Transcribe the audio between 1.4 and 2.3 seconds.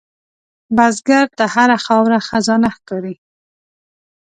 هره خاوره